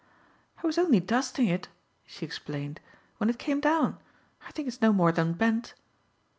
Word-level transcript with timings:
"I 0.63 0.65
was 0.65 0.79
only 0.79 0.99
dusting 0.99 1.45
it," 1.45 1.67
she 2.07 2.25
explained, 2.25 2.79
"when 3.17 3.29
it 3.29 3.37
came 3.37 3.59
down. 3.59 3.99
I 4.47 4.51
think 4.51 4.67
it's 4.67 4.81
no 4.81 4.91
more 4.91 5.11
than 5.11 5.33
bent." 5.33 5.75